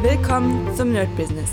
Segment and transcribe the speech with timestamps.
[0.00, 1.50] Willkommen zum Nerd Business.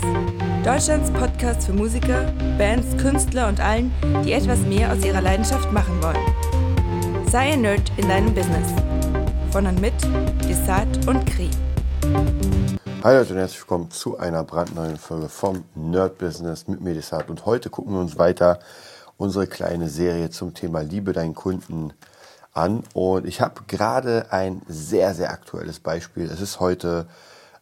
[0.64, 3.92] Deutschlands Podcast für Musiker, Bands, Künstler und allen,
[4.24, 7.26] die etwas mehr aus ihrer Leidenschaft machen wollen.
[7.28, 8.68] Sei ein Nerd in deinem Business.
[9.50, 9.94] Von und mit
[10.48, 11.50] Desart und Kri.
[13.02, 17.28] Hi Leute und herzlich willkommen zu einer brandneuen Folge vom Nerd Business mit mir Desart.
[17.28, 18.60] Und heute gucken wir uns weiter
[19.16, 21.92] unsere kleine Serie zum Thema Liebe deinen Kunden
[22.52, 22.84] an.
[22.94, 26.30] Und ich habe gerade ein sehr, sehr aktuelles Beispiel.
[26.30, 27.08] Es ist heute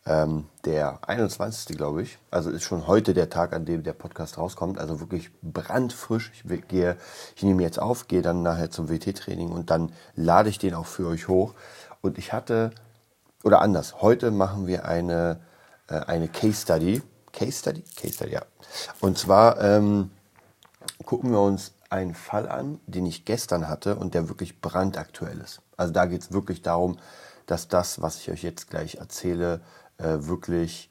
[0.06, 1.76] ähm, der 21.
[1.76, 2.18] glaube ich.
[2.30, 4.78] Also ist schon heute der Tag, an dem der Podcast rauskommt.
[4.78, 6.30] Also wirklich brandfrisch.
[6.34, 6.96] Ich gehe,
[7.36, 10.86] ich nehme jetzt auf, gehe dann nachher zum WT-Training und dann lade ich den auch
[10.86, 11.54] für euch hoch.
[12.02, 12.70] Und ich hatte,
[13.42, 15.40] oder anders, heute machen wir eine,
[15.88, 17.02] äh, eine Case Study.
[17.32, 17.82] Case Study?
[17.96, 18.42] Case Study, ja.
[19.00, 20.10] Und zwar ähm,
[21.06, 25.60] gucken wir uns einen Fall an, den ich gestern hatte und der wirklich brandaktuell ist.
[25.76, 26.98] Also da geht es wirklich darum,
[27.46, 29.60] dass das, was ich euch jetzt gleich erzähle,
[29.98, 30.90] äh, wirklich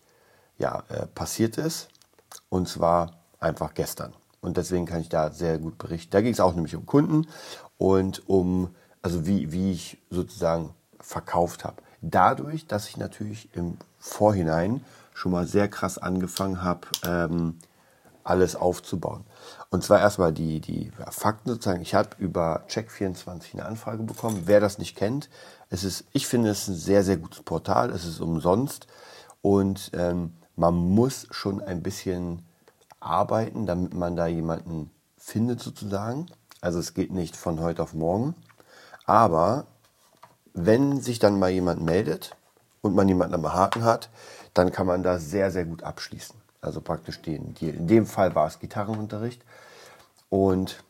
[0.58, 1.90] ja, äh, passiert ist.
[2.50, 4.14] Und zwar einfach gestern.
[4.42, 6.12] Und deswegen kann ich da sehr gut berichten.
[6.12, 7.28] Da ging es auch nämlich um Kunden
[7.78, 11.78] und um, also wie, wie ich sozusagen verkauft habe.
[12.02, 17.60] Dadurch, dass ich natürlich im Vorhinein schon mal sehr krass angefangen habe, ähm,
[18.24, 19.26] alles aufzubauen.
[19.70, 21.82] Und zwar erstmal die, die Fakten sozusagen.
[21.82, 24.44] Ich habe über Check24 eine Anfrage bekommen.
[24.46, 25.30] Wer das nicht kennt,
[25.70, 27.90] es ist, ich finde es ein sehr, sehr gutes Portal.
[27.90, 28.88] Es ist umsonst
[29.42, 32.44] und ähm, man muss schon ein bisschen
[33.00, 36.28] arbeiten, damit man da jemanden findet sozusagen.
[36.62, 38.36] Also es geht nicht von heute auf morgen.
[39.06, 39.66] Aber
[40.54, 42.36] wenn sich dann mal jemand meldet
[42.82, 44.10] und man jemanden am Haken hat,
[44.54, 46.43] dann kann man da sehr, sehr gut abschließen.
[46.64, 49.44] Also praktisch den, die, in dem Fall war es Gitarrenunterricht.
[50.30, 50.84] Und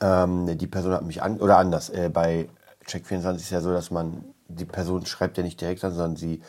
[0.00, 2.48] ähm, die Person hat mich an, oder anders, äh, bei
[2.86, 6.42] Check24 ist ja so, dass man, die Person schreibt ja nicht direkt an, sondern sie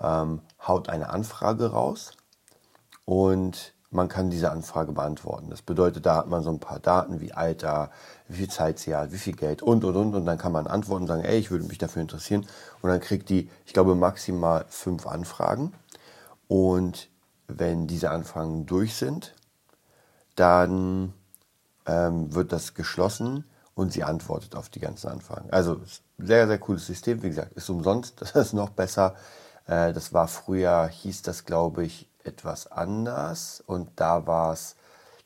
[0.00, 2.12] ähm, haut eine Anfrage raus
[3.04, 5.50] und man kann diese Anfrage beantworten.
[5.50, 7.90] Das bedeutet, da hat man so ein paar Daten wie Alter,
[8.28, 10.66] wie viel Zeit sie hat, wie viel Geld und und und und dann kann man
[10.66, 12.46] antworten und sagen, ey, ich würde mich dafür interessieren
[12.82, 15.72] und dann kriegt die, ich glaube, maximal fünf Anfragen
[16.48, 17.08] und
[17.48, 19.34] wenn diese Anfragen durch sind,
[20.36, 21.12] dann
[21.86, 23.44] ähm, wird das geschlossen
[23.74, 25.50] und sie antwortet auf die ganzen Anfragen.
[25.50, 25.80] Also
[26.18, 27.22] sehr, sehr cooles System.
[27.22, 28.20] Wie gesagt, ist umsonst.
[28.20, 29.14] Das ist noch besser.
[29.66, 34.76] Äh, das war früher, hieß das, glaube ich, etwas anders und da war es,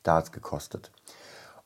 [0.03, 0.91] da hat es gekostet.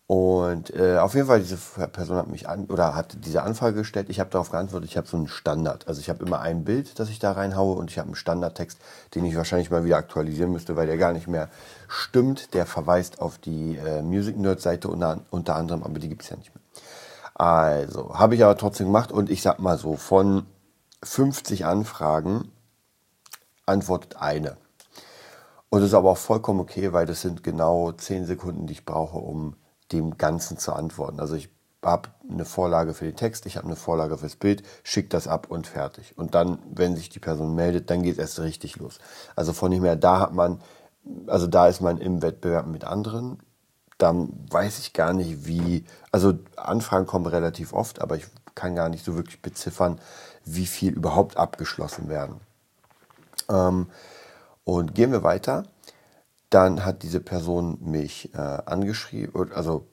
[0.05, 4.09] Und äh, auf jeden Fall, diese Person hat mich an oder hat diese Anfrage gestellt.
[4.09, 5.87] Ich habe darauf geantwortet, ich habe so einen Standard.
[5.87, 8.79] Also ich habe immer ein Bild, das ich da reinhaue und ich habe einen Standardtext,
[9.15, 11.49] den ich wahrscheinlich mal wieder aktualisieren müsste, weil der gar nicht mehr
[11.87, 12.53] stimmt.
[12.53, 16.29] Der verweist auf die äh, Music Nerd Seite unter, unter anderem, aber die gibt es
[16.29, 16.63] ja nicht mehr.
[17.35, 20.45] Also, habe ich aber trotzdem gemacht und ich sag mal so, von
[21.03, 22.51] 50 Anfragen
[23.65, 24.57] antwortet eine.
[25.69, 28.85] Und das ist aber auch vollkommen okay, weil das sind genau 10 Sekunden, die ich
[28.85, 29.55] brauche, um
[29.93, 31.19] dem Ganzen zu antworten.
[31.19, 31.49] Also ich
[31.83, 35.47] habe eine Vorlage für den Text, ich habe eine Vorlage fürs Bild, schicke das ab
[35.49, 36.17] und fertig.
[36.17, 38.99] Und dann, wenn sich die Person meldet, dann geht es erst richtig los.
[39.35, 40.61] Also von dem her, da hat man,
[41.27, 43.39] also da ist man im Wettbewerb mit anderen.
[43.97, 48.89] Dann weiß ich gar nicht, wie, also Anfragen kommen relativ oft, aber ich kann gar
[48.89, 49.99] nicht so wirklich beziffern,
[50.45, 52.39] wie viel überhaupt abgeschlossen werden.
[53.49, 53.87] Ähm,
[54.63, 55.63] und gehen wir weiter.
[56.53, 59.87] Dann hat diese Person mich äh, angeschrieben, also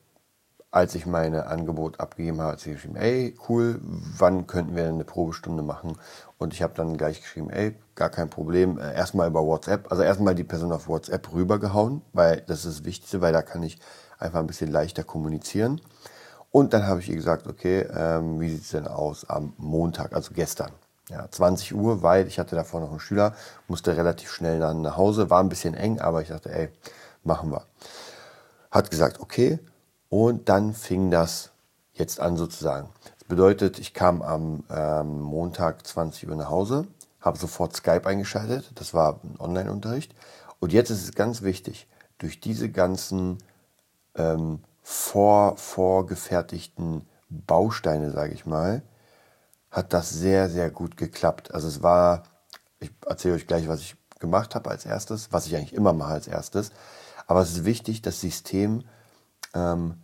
[0.70, 5.04] als ich meine Angebot abgegeben habe, hat sie geschrieben, ey, cool, wann könnten wir eine
[5.04, 5.96] Probestunde machen?
[6.36, 10.02] Und ich habe dann gleich geschrieben, ey, gar kein Problem, äh, erstmal über WhatsApp, also
[10.02, 13.78] erstmal die Person auf WhatsApp rübergehauen, weil das ist das Wichtigste, weil da kann ich
[14.18, 15.80] einfach ein bisschen leichter kommunizieren.
[16.50, 20.12] Und dann habe ich ihr gesagt, okay, ähm, wie sieht es denn aus am Montag,
[20.12, 20.72] also gestern?
[21.10, 23.34] Ja, 20 Uhr, weil ich hatte davor noch einen Schüler,
[23.68, 26.70] musste relativ schnell dann nach Hause, war ein bisschen eng, aber ich dachte, ey,
[27.24, 27.64] machen wir.
[28.70, 29.58] Hat gesagt, okay,
[30.08, 31.50] und dann fing das
[31.92, 32.88] jetzt an sozusagen.
[33.18, 36.86] Das bedeutet, ich kam am ähm, Montag 20 Uhr nach Hause,
[37.20, 40.14] habe sofort Skype eingeschaltet, das war ein Online-Unterricht.
[40.60, 43.38] Und jetzt ist es ganz wichtig, durch diese ganzen
[44.14, 48.82] ähm, vor, vorgefertigten Bausteine, sage ich mal,
[49.70, 51.54] hat das sehr, sehr gut geklappt.
[51.54, 52.24] Also es war,
[52.80, 56.12] ich erzähle euch gleich, was ich gemacht habe als erstes, was ich eigentlich immer mache
[56.12, 56.70] als erstes.
[57.26, 58.84] Aber es ist wichtig, das System
[59.54, 60.00] ähm,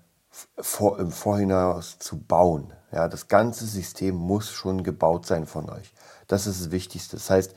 [0.58, 2.72] vor, im Vorhinein zu bauen.
[2.92, 5.92] Ja, das ganze System muss schon gebaut sein von euch.
[6.28, 7.16] Das ist das Wichtigste.
[7.16, 7.54] Das heißt,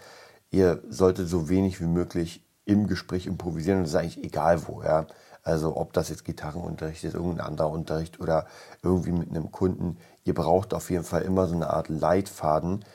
[0.51, 4.83] ihr solltet so wenig wie möglich im Gespräch improvisieren und das ist eigentlich egal wo.
[4.83, 5.07] Ja.
[5.43, 8.45] Also ob das jetzt Gitarrenunterricht ist, irgendein anderer Unterricht oder
[8.83, 9.97] irgendwie mit einem Kunden.
[10.23, 12.85] Ihr braucht auf jeden Fall immer so eine Art Leitfaden,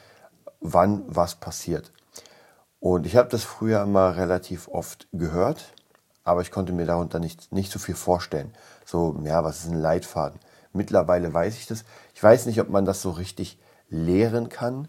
[0.60, 1.92] wann was passiert.
[2.78, 5.72] Und ich habe das früher immer relativ oft gehört,
[6.22, 8.52] aber ich konnte mir darunter nicht, nicht so viel vorstellen.
[8.84, 10.38] So, ja, was ist ein Leitfaden?
[10.72, 11.84] Mittlerweile weiß ich das.
[12.14, 14.88] Ich weiß nicht, ob man das so richtig lehren kann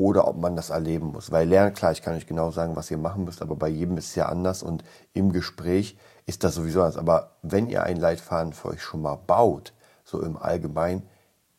[0.00, 1.30] oder ob man das erleben muss.
[1.30, 3.98] Weil lernen, klar, ich kann euch genau sagen, was ihr machen müsst, aber bei jedem
[3.98, 4.82] ist es ja anders und
[5.12, 6.96] im Gespräch ist das sowieso anders.
[6.96, 9.74] Aber wenn ihr einen Leitfaden für euch schon mal baut,
[10.04, 11.06] so im Allgemeinen,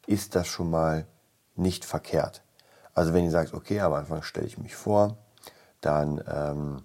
[0.08, 1.06] ist das schon mal
[1.56, 2.42] nicht verkehrt.
[2.96, 5.18] Also wenn ihr sagt, okay, am Anfang stelle ich mich vor,
[5.80, 6.78] dann, ähm,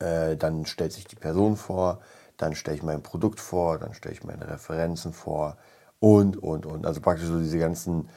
[0.00, 2.00] äh, dann stellt sich die Person vor,
[2.38, 5.56] dann stelle ich mein Produkt vor, dann stelle ich meine Referenzen vor
[6.00, 6.86] und, und, und.
[6.86, 8.08] Also praktisch so diese ganzen,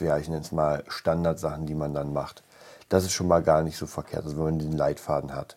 [0.00, 2.42] ja, ich nenne es mal Standardsachen, die man dann macht.
[2.88, 5.56] Das ist schon mal gar nicht so verkehrt, also wenn man den Leitfaden hat.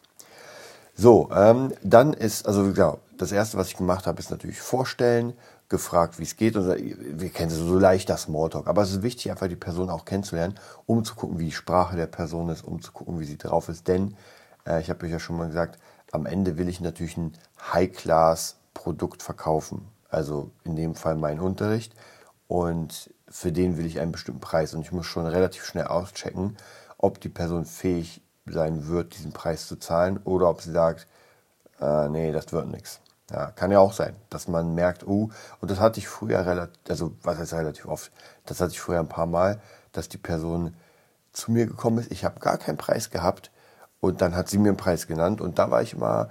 [0.95, 5.33] So, ähm, dann ist, also genau, das erste, was ich gemacht habe, ist natürlich vorstellen,
[5.69, 6.55] gefragt, wie es geht.
[6.55, 8.67] Und wir kennen so leicht das Smalltalk.
[8.67, 10.55] Aber es ist wichtig, einfach die Person auch kennenzulernen,
[10.85, 13.69] um zu gucken, wie die Sprache der Person ist, um zu gucken, wie sie drauf
[13.69, 13.87] ist.
[13.87, 14.15] Denn,
[14.65, 15.79] äh, ich habe euch ja schon mal gesagt,
[16.11, 17.33] am Ende will ich natürlich ein
[17.73, 19.87] High-Class-Produkt verkaufen.
[20.09, 21.93] Also in dem Fall meinen Unterricht.
[22.47, 24.73] Und für den will ich einen bestimmten Preis.
[24.73, 26.57] Und ich muss schon relativ schnell auschecken,
[26.97, 31.07] ob die Person fähig sein wird, diesen Preis zu zahlen oder ob sie sagt,
[31.81, 33.01] äh, nee, das wird nichts.
[33.29, 35.29] Ja, kann ja auch sein, dass man merkt, oh,
[35.59, 38.09] und das hatte ich früher relativ, also was heißt relativ oft,
[38.45, 39.59] das hatte ich früher ein paar Mal,
[39.91, 40.75] dass die Person
[41.33, 43.51] zu mir gekommen ist, ich habe gar keinen Preis gehabt
[43.99, 46.29] und dann hat sie mir einen Preis genannt und da war ich immer,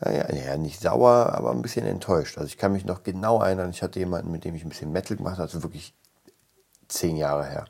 [0.00, 2.38] naja, ja, nicht sauer, aber ein bisschen enttäuscht.
[2.38, 4.92] Also ich kann mich noch genau erinnern, ich hatte jemanden, mit dem ich ein bisschen
[4.92, 5.94] Metal gemacht habe, also wirklich
[6.90, 7.64] zehn Jahre her.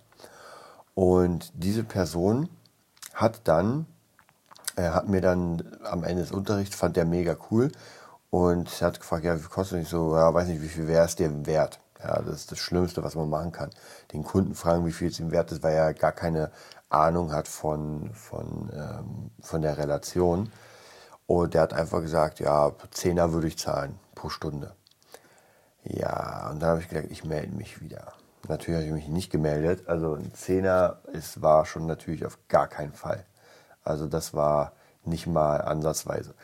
[0.94, 2.48] Und diese Person
[3.14, 3.86] hat dann,
[4.76, 7.70] er hat mir dann am Ende des Unterrichts, fand der mega cool
[8.30, 9.90] und hat gefragt, ja, wie kostet das?
[9.90, 11.80] so, ja, weiß nicht, wie viel wäre es dir wert?
[12.02, 13.70] Ja, das ist das Schlimmste, was man machen kann.
[14.12, 16.50] Den Kunden fragen, wie viel es ihm wert ist, weil er gar keine
[16.88, 20.50] Ahnung hat von, von, ähm, von der Relation.
[21.26, 24.74] Und der hat einfach gesagt, ja, Zehner würde ich zahlen pro Stunde.
[25.84, 28.12] Ja, und dann habe ich gesagt, ich melde mich wieder.
[28.48, 29.88] Natürlich habe ich mich nicht gemeldet.
[29.88, 33.24] Also ein Zehner ist, war schon natürlich auf gar keinen Fall.
[33.84, 34.72] Also das war
[35.04, 36.34] nicht mal ansatzweise.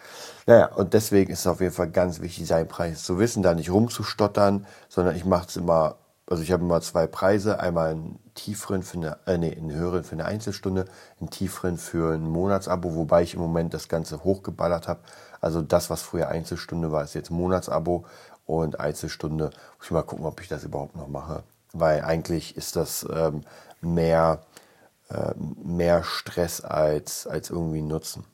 [0.46, 3.54] Naja, und deswegen ist es auf jeden Fall ganz wichtig, seinen Preis zu wissen, da
[3.54, 5.96] nicht rumzustottern, sondern ich mache es immer,
[6.26, 10.04] also ich habe immer zwei Preise, einmal einen tieferen für eine, äh, nee, einen höheren
[10.04, 10.86] für eine Einzelstunde,
[11.20, 15.00] einen tieferen für ein Monatsabo, wobei ich im Moment das Ganze hochgeballert habe.
[15.40, 18.06] Also das, was früher Einzelstunde war, ist jetzt Monatsabo
[18.46, 21.42] und Einzelstunde, muss ich mal gucken, ob ich das überhaupt noch mache.
[21.78, 23.42] Weil eigentlich ist das ähm,
[23.80, 24.42] mehr,
[25.08, 28.24] äh, mehr Stress als, als irgendwie Nutzen.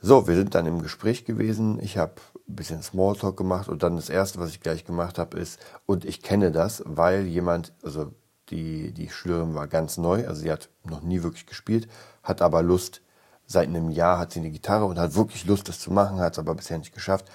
[0.00, 1.80] So, wir sind dann im Gespräch gewesen.
[1.80, 2.14] Ich habe
[2.48, 6.04] ein bisschen Smalltalk gemacht und dann das erste, was ich gleich gemacht habe, ist, und
[6.04, 8.12] ich kenne das, weil jemand, also
[8.50, 11.88] die, die Schülerin war ganz neu, also sie hat noch nie wirklich gespielt,
[12.22, 13.02] hat aber Lust,
[13.46, 16.32] seit einem Jahr hat sie eine Gitarre und hat wirklich Lust, das zu machen, hat
[16.34, 17.26] es aber bisher nicht geschafft,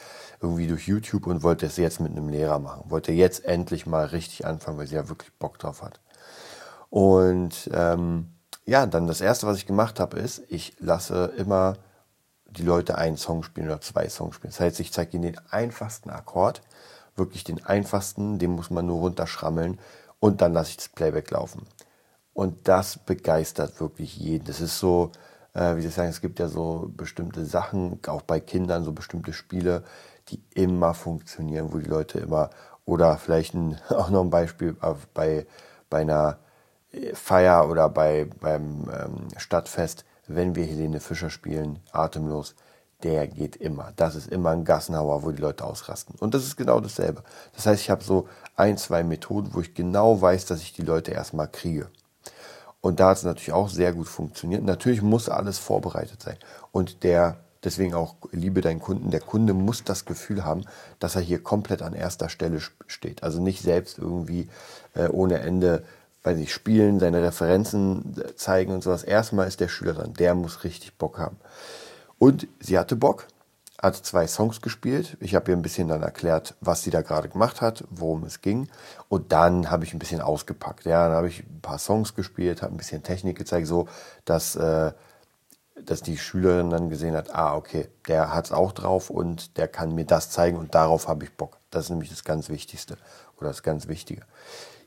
[0.42, 2.90] irgendwie durch YouTube und wollte es jetzt mit einem Lehrer machen.
[2.90, 6.00] Wollte jetzt endlich mal richtig anfangen, weil sie ja wirklich Bock drauf hat.
[6.90, 8.34] Und ähm,
[8.66, 11.78] ja, dann das erste, was ich gemacht habe, ist, ich lasse immer
[12.46, 14.52] die Leute einen Song spielen oder zwei Songs spielen.
[14.52, 16.62] Das heißt, ich zeige ihnen den einfachsten Akkord,
[17.16, 19.80] wirklich den einfachsten, den muss man nur runterschrammeln
[20.20, 21.66] und dann lasse ich das Playback laufen.
[22.34, 24.46] Und das begeistert wirklich jeden.
[24.46, 25.12] Das ist so,
[25.54, 29.34] äh, wie Sie sagen, es gibt ja so bestimmte Sachen, auch bei Kindern, so bestimmte
[29.34, 29.84] Spiele,
[30.30, 32.50] die immer funktionieren, wo die Leute immer,
[32.86, 34.76] oder vielleicht ein, auch noch ein Beispiel
[35.14, 35.46] bei,
[35.90, 36.40] bei einer
[37.14, 42.56] Feier oder bei, beim ähm, Stadtfest, wenn wir Helene Fischer spielen, atemlos,
[43.04, 43.94] der geht immer.
[43.96, 46.16] Das ist immer ein Gassenhauer, wo die Leute ausrasten.
[46.20, 47.24] Und das ist genau dasselbe.
[47.56, 50.84] Das heißt, ich habe so ein, zwei Methoden, wo ich genau weiß, dass ich die
[50.84, 51.90] Leute erstmal kriege.
[52.82, 54.64] Und da hat es natürlich auch sehr gut funktioniert.
[54.64, 56.38] Natürlich muss alles vorbereitet sein.
[56.72, 60.66] Und der, deswegen auch liebe deinen Kunden, der Kunde muss das Gefühl haben,
[61.00, 63.24] dass er hier komplett an erster Stelle steht.
[63.24, 64.50] Also nicht selbst irgendwie
[64.96, 65.84] äh, ohne Ende
[66.24, 69.04] weiß ich, spielen, seine Referenzen zeigen und sowas.
[69.04, 71.38] Erstmal ist der Schüler dran, der muss richtig Bock haben.
[72.20, 73.28] Und sie hatte Bock,
[73.82, 75.18] hat zwei Songs gespielt.
[75.20, 78.42] Ich habe ihr ein bisschen dann erklärt, was sie da gerade gemacht hat, worum es
[78.42, 78.70] ging.
[79.10, 80.86] Und dann habe ich ein bisschen ausgepackt.
[80.86, 83.88] Ja, dann habe ich ein paar Songs gespielt, habe ein bisschen Technik gezeigt, so
[84.24, 84.92] dass, äh,
[85.84, 89.68] dass die Schülerin dann gesehen hat, ah, okay, der hat es auch drauf und der
[89.68, 91.58] kann mir das zeigen und darauf habe ich Bock.
[91.72, 92.98] Das ist nämlich das ganz Wichtigste
[93.38, 94.22] oder das ganz Wichtige.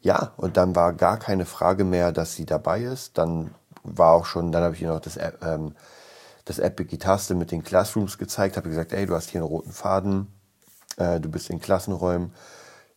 [0.02, 3.18] Ja, und dann war gar keine Frage mehr, dass sie dabei ist.
[3.18, 5.74] Dann war auch schon, dann habe ich ihr noch das, ähm,
[6.44, 9.72] das Epic Guitarste mit den Classrooms gezeigt, habe gesagt, ey, du hast hier einen roten
[9.72, 10.28] Faden,
[10.96, 12.32] äh, du bist in Klassenräumen,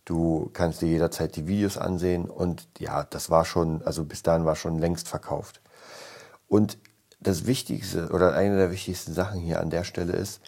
[0.06, 4.46] du kannst dir jederzeit die Videos ansehen und ja, das war schon, also bis dahin
[4.46, 5.62] war schon längst verkauft.
[6.48, 6.78] Und
[7.20, 10.42] das Wichtigste oder eine der wichtigsten Sachen hier an der Stelle ist,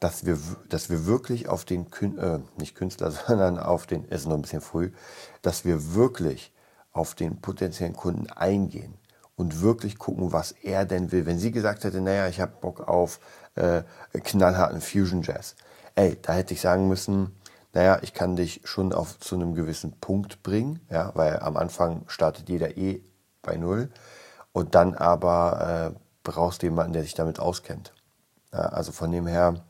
[0.00, 1.86] dass wir, dass wir wirklich auf den,
[2.18, 4.92] äh, nicht Künstler, sondern auf den, ist noch ein bisschen früh,
[5.42, 6.52] dass wir wirklich
[6.92, 8.94] auf den potenziellen Kunden eingehen
[9.36, 11.26] und wirklich gucken, was er denn will.
[11.26, 13.20] Wenn sie gesagt hätte, naja, ich habe Bock auf
[13.56, 15.56] äh, knallharten Fusion Jazz,
[15.94, 17.32] ey, da hätte ich sagen müssen,
[17.72, 22.04] naja, ich kann dich schon auf zu einem gewissen Punkt bringen, ja, weil am Anfang
[22.06, 23.02] startet jeder eh
[23.42, 23.90] bei Null
[24.52, 27.92] und dann aber äh, brauchst du jemanden, der sich damit auskennt.
[28.52, 29.64] Ja, also von dem her,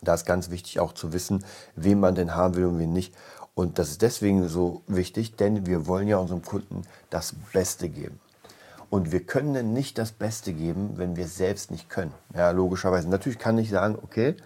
[0.00, 1.44] da ist ganz wichtig auch zu wissen,
[1.74, 3.14] wen man denn haben will und wen nicht.
[3.54, 8.20] Und das ist deswegen so wichtig, denn wir wollen ja unserem Kunden das Beste geben.
[8.90, 12.14] Und wir können nicht das Beste geben, wenn wir es selbst nicht können.
[12.34, 13.08] Ja, logischerweise.
[13.08, 14.36] Natürlich kann ich sagen, okay,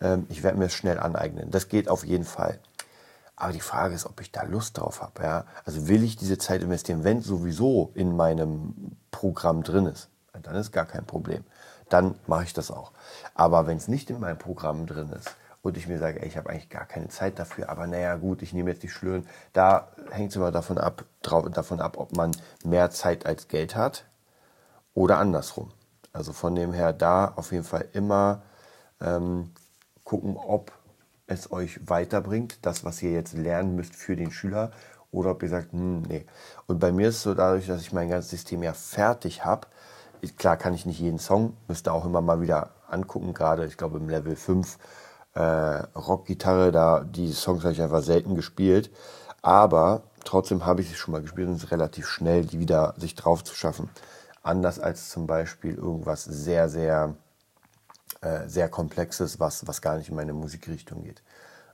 [0.00, 1.50] ähm, ich werde mir es schnell aneignen.
[1.50, 2.58] Das geht auf jeden Fall.
[3.36, 5.22] Aber die Frage ist, ob ich da Lust drauf habe.
[5.22, 5.44] Ja?
[5.64, 10.08] Also will ich diese Zeit investieren, wenn es sowieso in meinem Programm drin ist,
[10.42, 11.44] dann ist gar kein Problem.
[11.88, 12.92] Dann mache ich das auch.
[13.34, 16.36] Aber wenn es nicht in meinem Programm drin ist und ich mir sage, ey, ich
[16.36, 19.88] habe eigentlich gar keine Zeit dafür, aber naja gut, ich nehme jetzt die Schlören, da
[20.10, 22.32] hängt es immer davon ab, davon ab, ob man
[22.66, 24.06] mehr Zeit als Geld hat
[24.94, 25.72] oder andersrum.
[26.12, 28.42] Also von dem her da auf jeden Fall immer
[29.00, 29.52] ähm,
[30.04, 30.72] gucken, ob
[31.26, 34.70] es euch weiterbringt, das, was ihr jetzt lernen müsst für den Schüler,
[35.10, 36.26] oder ob ihr sagt, hm, nee.
[36.66, 39.68] Und bei mir ist es so, dadurch, dass ich mein ganzes System ja fertig habe,
[40.36, 43.98] klar kann ich nicht jeden Song, müsste auch immer mal wieder angucken, gerade ich glaube
[43.98, 44.78] im Level 5
[45.34, 48.90] äh, Rockgitarre, da die Songs habe ich einfach selten gespielt,
[49.42, 52.94] aber trotzdem habe ich sie schon mal gespielt und es ist relativ schnell, die wieder
[52.96, 53.90] sich drauf zu schaffen.
[54.42, 57.14] Anders als zum Beispiel irgendwas sehr, sehr
[58.22, 61.22] äh, sehr komplexes, was, was gar nicht in meine Musikrichtung geht.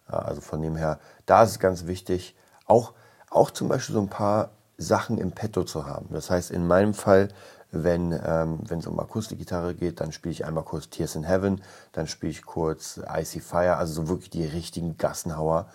[0.06, 2.34] also von dem her, da ist es ganz wichtig,
[2.64, 2.94] auch,
[3.28, 4.48] auch zum Beispiel so ein paar
[4.78, 6.06] Sachen im Petto zu haben.
[6.10, 7.28] Das heißt, in meinem Fall,
[7.70, 11.60] wenn ähm, es um Akustikgitarre geht, dann spiele ich einmal kurz Tears in Heaven,
[11.92, 15.68] dann spiele ich kurz Icy Fire, also so wirklich die richtigen Gassenhauer,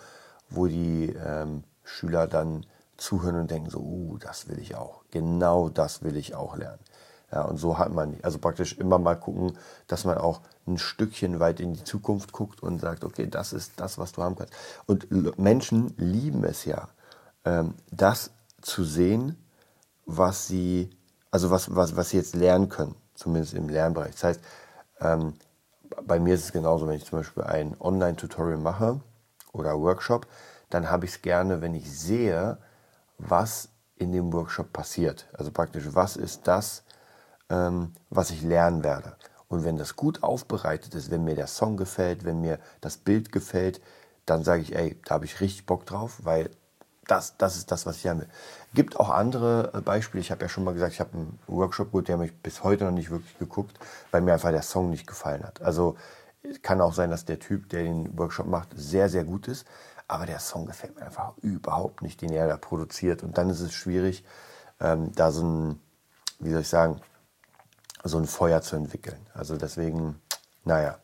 [0.50, 5.04] wo die ähm, Schüler dann zuhören und denken so, uh, das will ich auch.
[5.10, 6.80] Genau das will ich auch lernen.
[7.32, 11.40] Ja, und so hat man, also praktisch immer mal gucken, dass man auch ein Stückchen
[11.40, 14.52] weit in die Zukunft guckt und sagt, okay, das ist das, was du haben kannst.
[14.86, 16.88] Und Menschen lieben es ja,
[17.44, 18.30] ähm, das
[18.62, 19.36] zu sehen,
[20.06, 20.90] was sie,
[21.30, 24.12] also was, was, was sie jetzt lernen können, zumindest im Lernbereich.
[24.12, 24.40] Das heißt,
[25.00, 25.34] ähm,
[26.06, 29.00] bei mir ist es genauso, wenn ich zum Beispiel ein Online-Tutorial mache
[29.52, 30.26] oder Workshop,
[30.70, 32.58] dann habe ich es gerne, wenn ich sehe,
[33.18, 35.26] was in dem Workshop passiert.
[35.32, 36.82] Also praktisch, was ist das,
[37.48, 39.16] ähm, was ich lernen werde.
[39.48, 43.30] Und wenn das gut aufbereitet ist, wenn mir der Song gefällt, wenn mir das Bild
[43.30, 43.80] gefällt,
[44.26, 46.50] dann sage ich, ey, da habe ich richtig Bock drauf, weil
[47.06, 48.28] das, das ist das, was ich haben will.
[48.72, 50.20] Gibt auch andere äh, Beispiele.
[50.20, 52.64] Ich habe ja schon mal gesagt, ich habe einen Workshop gut, der habe ich bis
[52.64, 53.78] heute noch nicht wirklich geguckt,
[54.10, 55.60] weil mir einfach der Song nicht gefallen hat.
[55.62, 55.96] Also
[56.62, 59.66] kann auch sein, dass der Typ, der den Workshop macht, sehr, sehr gut ist.
[60.06, 63.22] Aber der Song gefällt mir einfach überhaupt nicht, den er da produziert.
[63.22, 64.24] Und dann ist es schwierig,
[64.80, 65.80] ähm, da so ein,
[66.40, 67.00] wie soll ich sagen,
[68.02, 69.26] so ein Feuer zu entwickeln.
[69.32, 70.20] Also deswegen,
[70.64, 70.98] naja.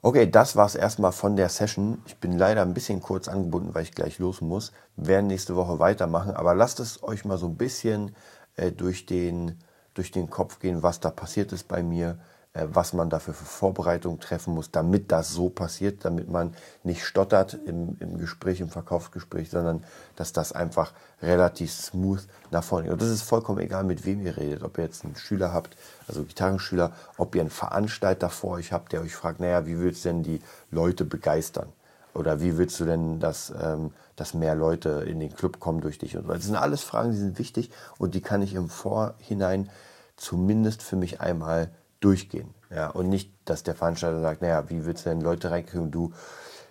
[0.00, 2.02] Okay, das war es erstmal von der Session.
[2.06, 4.72] Ich bin leider ein bisschen kurz angebunden, weil ich gleich los muss.
[4.96, 8.14] Wir werden nächste Woche weitermachen, aber lasst es euch mal so ein bisschen
[8.56, 9.58] äh, durch, den,
[9.94, 12.18] durch den Kopf gehen, was da passiert ist bei mir.
[12.54, 17.04] Äh, was man dafür für Vorbereitungen treffen muss, damit das so passiert, damit man nicht
[17.04, 19.82] stottert im, im Gespräch, im Verkaufsgespräch, sondern
[20.14, 22.92] dass das einfach relativ smooth nach vorne geht.
[22.92, 24.62] Und das ist vollkommen egal, mit wem ihr redet.
[24.62, 28.92] Ob ihr jetzt einen Schüler habt, also Gitarrenschüler, ob ihr einen Veranstalter vor euch habt,
[28.92, 31.72] der euch fragt, naja, wie willst du denn die Leute begeistern?
[32.14, 35.98] Oder wie willst du denn, dass, ähm, dass mehr Leute in den Club kommen durch
[35.98, 36.16] dich?
[36.16, 36.28] Und.
[36.28, 39.68] Das sind alles Fragen, die sind wichtig und die kann ich im Vorhinein
[40.16, 41.70] zumindest für mich einmal
[42.00, 42.54] durchgehen.
[42.70, 45.90] Ja, und nicht, dass der Veranstalter sagt, naja, wie willst du denn Leute reinkriegen?
[45.90, 46.12] Du,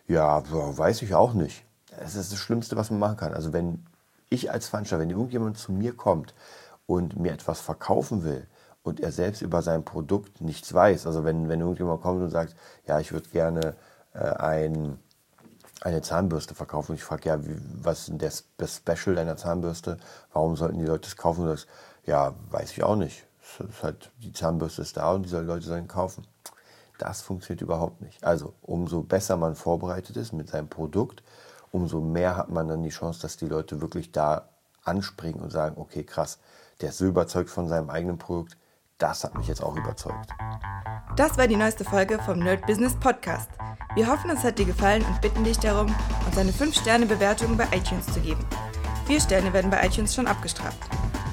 [0.08, 1.63] ja, weiß ich auch nicht.
[2.00, 3.34] Das ist das Schlimmste, was man machen kann.
[3.34, 3.86] Also wenn
[4.30, 6.34] ich als Veranstalter, wenn irgendjemand zu mir kommt
[6.88, 8.48] und mir etwas verkaufen will
[8.82, 12.56] und er selbst über sein Produkt nichts weiß, also wenn, wenn irgendjemand kommt und sagt,
[12.86, 13.75] ja, ich würde gerne
[14.13, 15.00] äh, ein,
[15.82, 19.98] eine Zahnbürste verkaufen, ich frage, ja, wie, was ist denn das Special deiner Zahnbürste?
[20.34, 21.44] Warum sollten die Leute das kaufen?
[21.44, 21.68] Und das,
[22.06, 23.25] ja, weiß ich auch nicht
[23.81, 26.25] halt, die Zahnbürste ist da und die Leute sollen kaufen.
[26.97, 28.23] Das funktioniert überhaupt nicht.
[28.23, 31.23] Also umso besser man vorbereitet ist mit seinem Produkt,
[31.71, 34.50] umso mehr hat man dann die Chance, dass die Leute wirklich da
[34.83, 36.39] anspringen und sagen, okay, krass,
[36.81, 38.57] der ist so überzeugt von seinem eigenen Produkt,
[38.97, 40.29] das hat mich jetzt auch überzeugt.
[41.15, 43.50] Das war die neueste Folge vom Nerd Business Podcast.
[43.95, 45.93] Wir hoffen, es hat dir gefallen und bitten dich darum,
[46.25, 48.45] uns eine 5-Sterne-Bewertung bei iTunes zu geben.
[49.05, 50.79] Vier Sterne werden bei iTunes schon abgestraft.